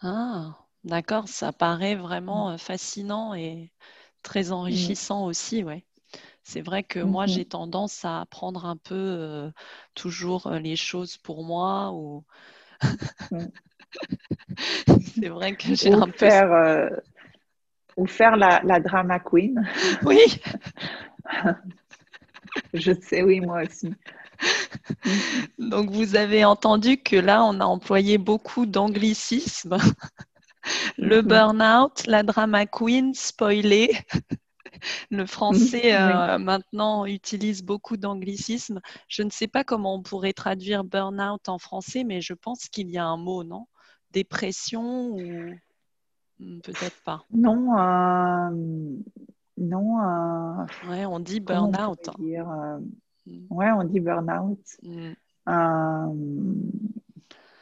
[0.00, 2.58] Ah, d'accord, ça paraît vraiment mm.
[2.58, 3.70] fascinant et
[4.26, 5.28] très enrichissant mm.
[5.28, 5.84] aussi, ouais.
[6.42, 7.28] C'est vrai que moi, mm-hmm.
[7.28, 9.50] j'ai tendance à prendre un peu
[9.94, 12.24] toujours les choses pour moi ou
[15.14, 16.88] c'est vrai que j'ai un faire, euh,
[17.96, 19.68] ou faire la, la, drama queen.
[20.04, 20.20] Oui.
[22.74, 23.92] Je sais, oui, moi aussi.
[25.58, 29.78] Donc, vous avez entendu que là, on a employé beaucoup d'anglicismes.
[30.98, 33.90] Le burn-out, la drama queen, spoilé.
[35.10, 38.80] Le français euh, maintenant utilise beaucoup d'anglicismes.
[39.08, 42.90] Je ne sais pas comment on pourrait traduire burn-out en français, mais je pense qu'il
[42.90, 43.66] y a un mot, non?
[44.12, 45.20] Dépression ou
[46.40, 48.50] hmm, peut-être pas Non, euh,
[49.58, 50.00] non.
[50.00, 52.08] Euh, ouais, on dit burn-out.
[52.08, 52.14] Hein.
[52.18, 52.78] Euh,
[53.26, 53.46] hmm.
[53.50, 54.60] Ouais, on dit burn-out.
[54.82, 55.12] Hmm.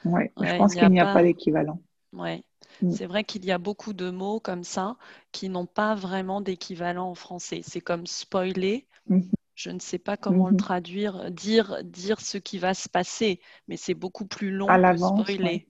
[0.04, 1.80] ouais, je pense qu'il n'y a, pas, d'équivalent.
[2.12, 2.44] Ouais.
[2.90, 4.96] C'est vrai qu'il y a beaucoup de mots comme ça
[5.32, 7.60] qui n'ont pas vraiment d'équivalent en français.
[7.62, 8.86] C'est comme spoiler.
[9.08, 9.30] Mhm.
[9.54, 10.58] Je ne sais pas comment le mhm.
[10.58, 14.98] traduire, dire, dire ce qui va se passer, mais c'est beaucoup plus long à que
[14.98, 15.68] spoiler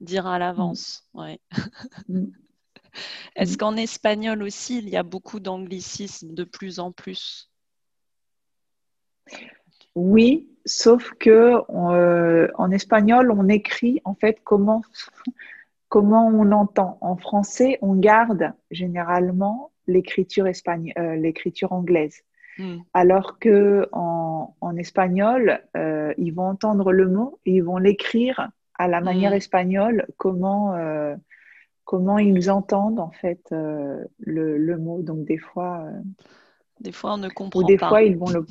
[0.00, 1.04] dire à l'avance.
[1.14, 1.20] Mm.
[1.20, 1.40] Ouais.
[2.08, 2.24] Mm.
[3.36, 7.50] Est-ce qu'en espagnol aussi, il y a beaucoup d'anglicismes de plus en plus?
[9.96, 14.82] Oui, sauf que euh, en espagnol, on écrit en fait comment,
[15.94, 16.98] comment on entend.
[17.02, 22.22] En français, on garde généralement l'écriture euh, l'écriture anglaise.
[22.58, 22.78] Mm.
[22.94, 28.88] Alors que en, espagnol, euh, ils vont entendre le mot et ils vont l'écrire à
[28.88, 29.36] la manière mm.
[29.36, 31.14] espagnole comment, euh,
[31.84, 35.00] comment ils entendent en fait euh, le, le, mot.
[35.00, 35.86] Donc des fois,
[36.80, 37.66] Des fois, on ne comprend pas.
[37.66, 38.44] Ou des fois, ils vont le.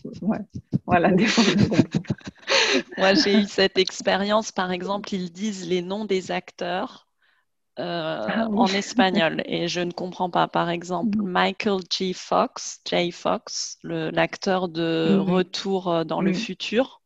[0.86, 2.16] Voilà, des fois, on ne comprend pas.
[2.98, 4.54] Moi, j'ai eu cette expérience.
[4.54, 7.06] Par exemple, ils disent les noms des acteurs
[7.80, 10.48] euh, ah en espagnol et je ne comprends pas.
[10.48, 11.28] Par exemple, mm.
[11.28, 12.14] Michael J.
[12.14, 13.12] Fox, J.
[13.12, 15.32] Fox, l'acteur de mm-hmm.
[15.32, 16.36] Retour euh, dans le mm.
[16.36, 17.02] futur.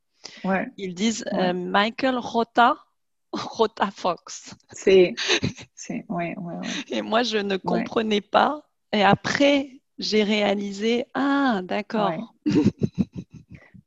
[0.77, 2.75] Ils disent euh, Michael Rota,
[3.31, 4.55] Rota Fox.
[4.71, 5.15] C'est,
[6.09, 8.61] ouais, ouais, Et moi, je ne comprenais pas.
[8.91, 12.33] Et après, j'ai réalisé, ah, d'accord.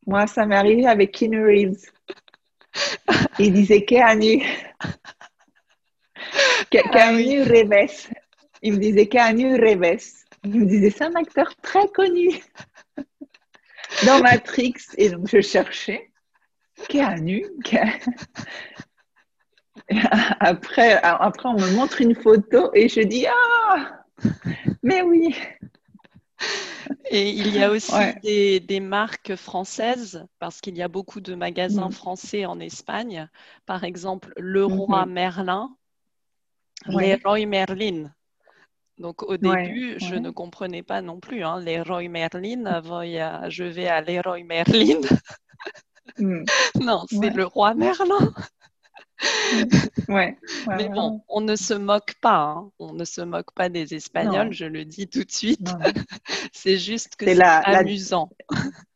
[0.07, 1.91] moi, ça m'est arrivé avec Keanu Reeves.
[3.39, 4.43] Il disait Keanu.
[6.71, 8.09] Keanu ah, Reves.
[8.63, 10.25] Il me disait Keanu Reves.
[10.45, 12.41] Il me disait, c'est un acteur très connu
[14.07, 14.75] dans Matrix.
[14.97, 16.11] Et donc, je cherchais
[16.89, 17.47] Keanu.
[20.41, 24.05] Après, après, on me montre une photo et je dis, ah,
[24.83, 25.35] mais oui.
[27.11, 31.89] Et il y a aussi des, marques françaises, parce qu'il y a beaucoup de magasins
[31.89, 31.93] mm.
[31.93, 33.29] français en Espagne.
[33.67, 35.77] Par exemple, Leroy mm Merlin,
[36.87, 38.11] Leroy Merlin.
[38.99, 41.43] Donc au début, je ne comprenais pas non plus.
[41.43, 41.61] Hein.
[41.61, 42.83] Leroy Merlin,
[43.49, 45.01] je vais à Leroy Merlin.
[46.19, 46.45] Mm.
[46.81, 48.33] non, c'est le roi Merlin.
[50.09, 50.37] ouais,
[50.69, 52.43] Mais bon, on ne se moque pas.
[52.43, 52.71] Hein.
[52.79, 55.69] On ne se moque pas des Espagnols, je le dis tout de suite.
[56.53, 58.31] c'est juste que c'est amusant.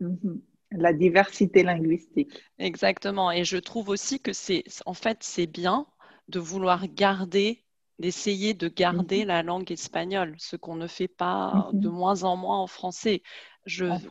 [0.00, 0.42] Mhm.
[0.72, 0.92] La...
[0.92, 2.42] diversité linguistique.
[2.58, 3.30] Exactement.
[3.30, 5.86] Et je trouve aussi que c'est, en fait, c'est bien
[6.28, 7.60] de vouloir garder
[8.00, 9.28] d'essayer de garder mhm.
[9.28, 11.94] la langue espagnole, ce qu'on ne fait pas de mhm.
[11.94, 13.22] moins en moins en français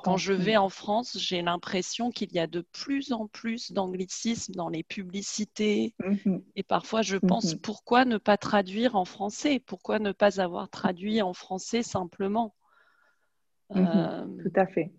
[0.03, 4.53] quand je vais en France, j'ai l'impression qu'il y a de plus en plus d'anglicisme
[4.53, 5.93] dans les publicités.
[5.99, 6.43] Mhm.
[6.55, 9.59] Et parfois, je pense, pourquoi ne pas traduire en français?
[9.59, 12.55] Pourquoi ne pas avoir traduit en français simplement?
[13.75, 14.91] Euh, Tout à fait.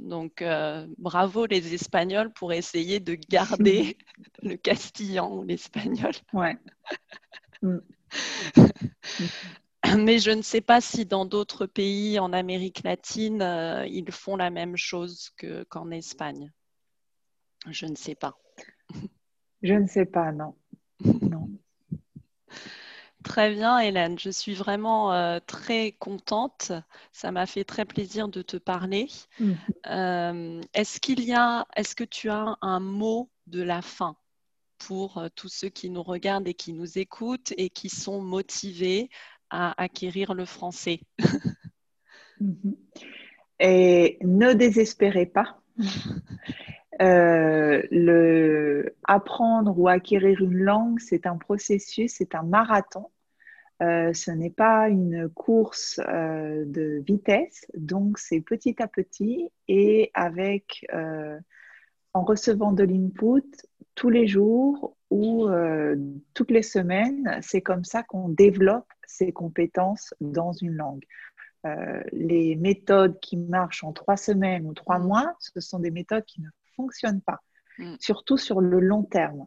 [0.00, 3.96] Donc, euh, bravo les Espagnols pour essayer de garder
[4.42, 6.12] le castillan ou l'espagnol.
[6.32, 6.56] Ouais.
[7.60, 7.78] Mm.
[9.98, 14.36] Mais je ne sais pas si dans d'autres pays en Amérique latine, euh, ils font
[14.36, 15.30] la même chose
[15.68, 16.52] qu'en Espagne.
[17.68, 18.38] Je ne sais pas.
[19.62, 20.54] Je ne sais pas, non.
[21.22, 21.50] non.
[23.24, 24.18] Très bien, Hélène.
[24.18, 26.72] Je suis vraiment euh, très contente.
[27.12, 29.08] Ça m'a fait très plaisir de te parler.
[29.40, 29.52] Mm.
[29.88, 34.16] Euh, est-ce qu'il y a, est-ce que tu as un mot de la fin
[34.78, 39.10] pour tous ceux qui nous regardent et qui nous écoutent et qui sont motivés
[39.50, 41.00] à acquérir le français?
[42.40, 42.76] Mhm.
[43.60, 45.60] Et ne désespérez pas.
[47.00, 53.10] Euh, le apprendre ou acquérir une langue, c'est un processus, c'est un marathon.
[53.80, 60.10] Euh, ce n'est pas une course euh, de vitesse, donc c'est petit à petit et
[60.14, 60.86] avec
[62.14, 63.44] en recevant de l'input
[63.94, 65.48] tous les jours ou
[66.34, 71.04] toutes les semaines, c'est comme ça qu'on développe ses compétences dans une langue.
[71.66, 75.06] Euh, les méthodes qui marchent en trois semaines ou trois mm.
[75.06, 76.48] mois, ce sont des méthodes qui ne
[76.78, 77.40] fonctionnent pas,
[77.78, 77.96] mm.
[77.98, 79.46] surtout sur le long terme.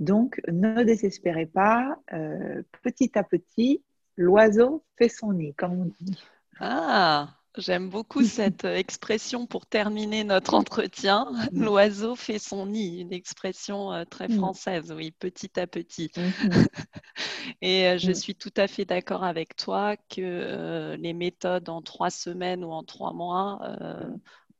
[0.00, 1.96] Donc, ne désespérez pas.
[2.12, 3.84] Euh, petit à petit,
[4.16, 6.18] l'oiseau fait son nid, comme on dit.
[6.58, 11.26] Ah, J'aime beaucoup cette expression pour terminer notre entretien.
[11.52, 11.64] Mm.
[11.64, 14.38] L'oiseau fait son nid, une expression euh, très mm.
[14.38, 16.10] française, oui, petit à petit.
[16.16, 16.66] Mm-hmm.
[17.60, 21.82] Et euh, je suis tout à fait d'accord avec toi que euh, les méthodes en
[21.82, 23.60] trois semaines ou en trois mois,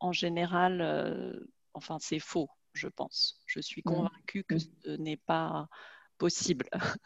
[0.00, 1.40] en général,
[1.74, 3.40] enfin, c'est faux, je pense.
[3.46, 5.68] Je suis convaincue que ce n'est pas
[6.18, 6.68] possible.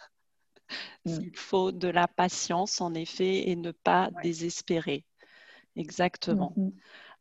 [1.05, 5.05] Il faut de la patience, en effet, et ne pas désespérer.
[5.77, 6.55] Exactement.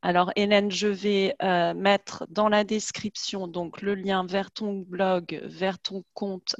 [0.01, 5.41] Alors, Hélène, je vais euh, mettre dans la description donc le lien vers ton blog,
[5.43, 6.55] vers ton compte.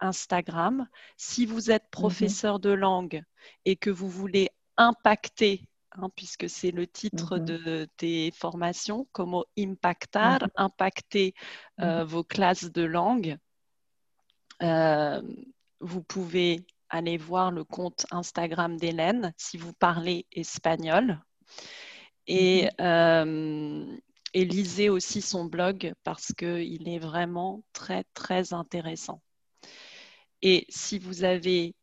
[0.00, 0.88] Instagram.
[1.16, 3.22] Si vous êtes professeur de langue
[3.64, 10.40] et que vous voulez impacter, hein, puisque c'est le titre de tes formations, comment impactar,
[10.56, 11.34] impacter
[11.80, 13.38] euh, vos classes de langue,
[14.62, 15.22] euh,
[15.80, 21.20] vous pouvez allez voir le compte Instagram d'Hélène si vous parlez espagnol.
[22.26, 23.96] Et, euh,
[24.34, 29.20] et lisez aussi son blog parce qu'il est vraiment très, très intéressant.
[30.42, 31.74] Et si vous avez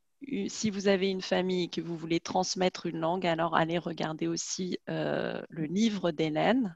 [0.47, 4.27] si vous avez une famille et que vous voulez transmettre une langue, alors allez regarder
[4.27, 6.75] aussi euh, le livre d'Hélène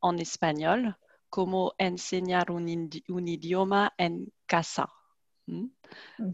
[0.00, 0.96] en espagnol,
[1.30, 2.66] Como enseñar un,
[3.26, 4.88] idioma en casa.
[5.46, 5.66] Hmm?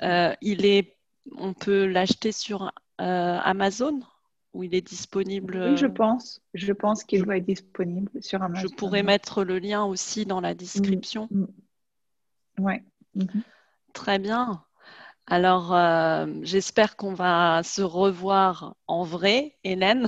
[0.02, 0.96] Euh, il est
[1.32, 4.00] on peut l'acheter sur euh, Amazon
[4.52, 6.40] où il est disponible Oui, je pense.
[6.54, 8.68] Je pense qu'il va être disponible sur Amazon.
[8.68, 11.26] Je pourrais mettre le lien aussi dans la description.
[11.30, 11.46] Mm,
[12.58, 12.64] mm.
[12.64, 12.84] Ouais.
[13.14, 13.42] Mhm.
[13.94, 14.63] Très bien.
[15.26, 20.06] Alors, euh, j'espère qu'on va se revoir en vrai, Hélène.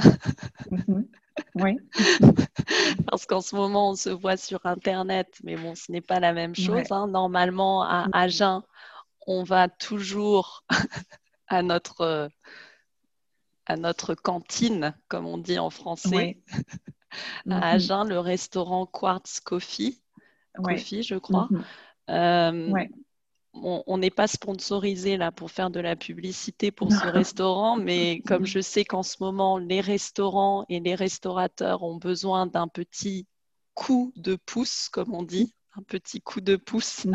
[0.70, 1.08] Mhm.
[1.54, 1.78] Oui.
[3.10, 6.32] Parce qu'en ce moment, on se voit sur Internet, mais bon, ce n'est pas la
[6.32, 6.90] même chose.
[6.90, 7.08] Hein.
[7.08, 8.62] Normalement, à Agen,
[9.26, 10.64] on va toujours
[11.48, 12.30] à notre
[13.68, 16.40] à notre cantine, comme on dit en français.
[17.50, 17.62] à mhm.
[17.62, 20.00] Agen, le restaurant Quartz Coffee,
[20.62, 21.48] Coffee je crois.
[21.50, 21.64] Mhm.
[22.08, 22.84] Euh,
[23.62, 28.46] on n'est pas sponsorisé là pour faire de la publicité pour ce restaurant, mais comme
[28.46, 33.26] je sais qu'en ce moment, les restaurants et les restaurateurs ont besoin d'un petit
[33.74, 37.06] coup de pouce, comme on dit, un petit coup de pouce.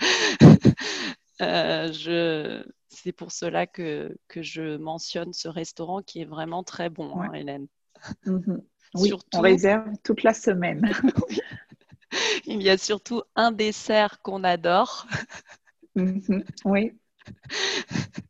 [1.42, 6.90] Euh, je, c'est pour cela que, que, je mentionne ce restaurant qui est vraiment très
[6.90, 7.66] bon, hein, Hélène.
[8.26, 8.62] Mhm.
[8.94, 10.82] Oui, on réserve toute la semaine.
[12.46, 15.06] Il y a surtout un dessert qu'on adore.
[15.94, 16.44] Mhm.
[16.64, 16.92] Oui.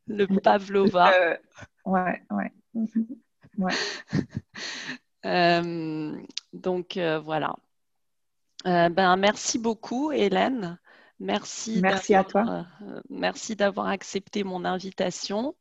[0.07, 1.13] Le pavlova.
[1.13, 1.37] Euh,
[1.85, 2.53] ouais, ouais.
[2.75, 3.07] Mhm.
[3.59, 3.75] ouais.
[5.27, 6.17] Euh,
[6.55, 7.55] donc euh, voilà.
[8.65, 10.79] ben, merci beaucoup, Hélène.
[11.21, 12.67] Merci, merci à toi.
[12.81, 15.55] Euh, merci d'avoir accepté mon invitation.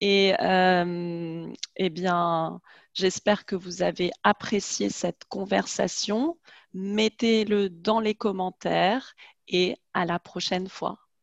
[0.00, 2.60] Et euh, eh bien,
[2.94, 6.38] j'espère que vous avez apprécié cette conversation.
[6.72, 9.14] Mettez-le dans les commentaires
[9.48, 10.98] et à la prochaine fois.